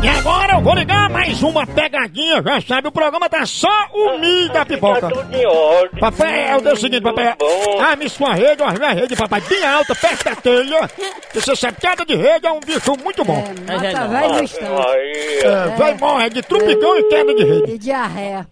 [0.00, 4.16] E agora eu vou ligar mais uma pegadinha, já sabe, o programa tá só o
[4.18, 5.00] Mi da pipoca.
[5.00, 6.00] Tá em ordem.
[6.00, 7.34] Papai, é o seguinte, papai.
[7.36, 7.80] Bom.
[7.80, 10.88] Ah, me sua rede, olha a rede, papai, bem alta, perto da telha.
[11.34, 13.42] E Você sabe, queda de rede é um bicho muito bom.
[13.66, 14.88] É, mata velho no instante.
[14.88, 17.72] Aí, É, vai morrer de trupicão e queda de rede.
[17.72, 18.46] E diarreia.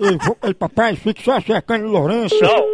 [0.00, 2.64] Ei, vo- ei, papai, fique só cercando Lourenço, não,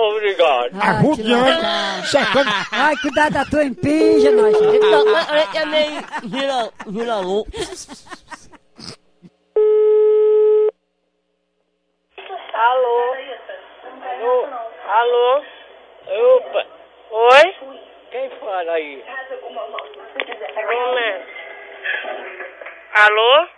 [0.00, 0.70] muito, obrigado.
[0.80, 2.50] Ah, arrudeando, tira- cercando.
[2.72, 4.56] Ai, cuidado da tua empinja, nós.
[4.60, 7.50] Então, eu também vira, vira louco.
[12.54, 13.14] Alô?
[14.02, 14.46] Alô?
[14.88, 15.44] Alô?
[16.36, 16.66] Opa,
[17.10, 17.54] Oi?
[18.10, 19.04] quem fala aí?
[19.46, 21.26] Um momento.
[22.94, 23.48] Alô?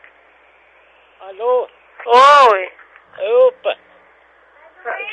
[1.20, 1.68] Alô?
[2.06, 2.72] Oi?
[3.46, 3.76] Opa,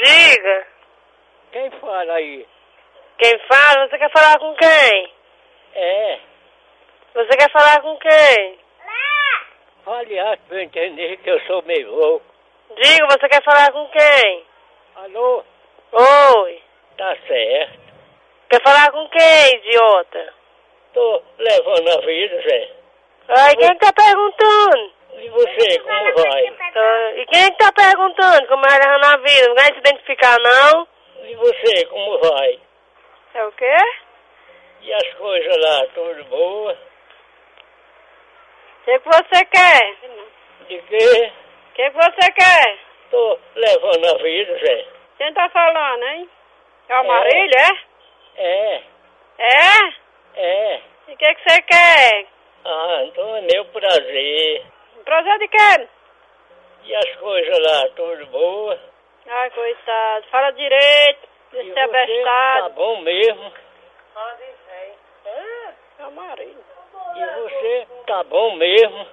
[0.03, 0.67] Diga.
[1.57, 2.45] Quem fala aí?
[3.17, 3.87] Quem fala?
[3.89, 5.13] Você quer falar com quem?
[5.73, 6.19] É,
[7.15, 8.59] Você quer falar com quem?
[9.87, 12.25] aliás, pra eu entender que eu sou meio louco.
[12.75, 14.45] Diga, você quer falar com quem?
[14.97, 15.43] Alô?
[15.93, 16.61] Oi?
[16.97, 17.79] Tá certo.
[18.49, 20.33] Quer falar com quem, idiota?
[20.93, 22.69] Tô levando a vida, Zé.
[23.29, 24.91] Ai, quem tá perguntando?
[25.19, 26.47] E você, como vai?
[26.75, 29.47] Ah, E quem que tá perguntando como vai levando a vida?
[29.47, 30.87] Não vai se identificar, não?
[31.27, 32.57] E você, como vai?
[33.33, 33.75] É o quê?
[34.81, 36.71] E as coisas lá, tudo boa?
[36.71, 36.77] O
[38.85, 39.95] que, que você quer?
[40.69, 41.33] De quê?
[41.69, 42.77] O que, que você quer?
[43.11, 44.85] Tô levando a vida, Zé.
[45.17, 46.29] Quem tá falando, hein?
[46.87, 47.29] É o É.
[48.37, 48.37] É?
[48.37, 48.81] É,
[49.37, 49.93] É?
[50.35, 50.81] é.
[51.09, 52.25] E o que, que você quer?
[52.63, 54.65] Ah, então é meu prazer.
[55.03, 55.87] Prazer de quê?
[56.85, 58.79] E as coisas lá, tudo boa?
[59.27, 60.25] Ai, coitado.
[60.27, 61.27] Fala direito.
[61.53, 62.73] E Deixa você ser tá abestado.
[62.75, 63.51] bom mesmo?
[64.13, 66.63] Fala de É, é o Marílio.
[67.15, 69.07] E você tá bom mesmo?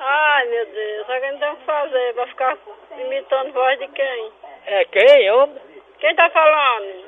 [0.00, 1.06] Ai, meu Deus.
[1.06, 2.12] Só que não tem o que fazer.
[2.14, 2.58] Vai ficar
[2.98, 4.32] imitando voz de quem?
[4.66, 5.60] É quem, homem?
[5.98, 7.04] Quem tá falando?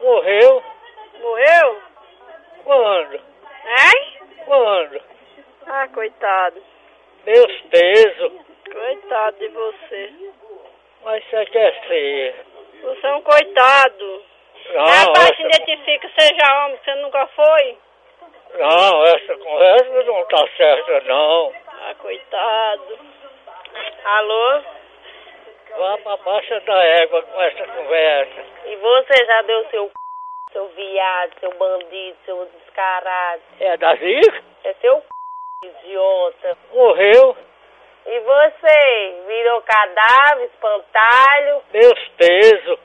[0.00, 0.62] Morreu?
[1.20, 1.82] Morreu?
[2.64, 3.14] Quando?
[3.14, 4.18] Hein?
[4.44, 5.00] Quando?
[5.66, 6.62] Ah, coitado.
[7.24, 8.44] Deus teso.
[8.70, 10.12] Coitado de você.
[11.06, 12.34] Mas você quer ser?
[12.82, 14.24] Você é um coitado.
[14.74, 17.78] Não, Rapaz, se essa, identifica, seja homem, você nunca foi?
[18.58, 21.52] não, essa conversa não tá certa, não.
[21.68, 22.98] Ah, coitado.
[24.04, 24.62] Alô?
[25.78, 28.44] Vá pra baixa da égua com essa conversa.
[28.64, 29.92] E você já deu seu c...
[30.54, 33.42] seu viado, seu bandido, seu descarado?
[33.60, 34.42] É da Zica?
[34.64, 35.68] É seu c...
[35.68, 36.58] idiota.
[36.72, 37.36] Morreu?
[39.62, 41.62] Cadáver, espantalho?
[41.72, 42.78] Deus c...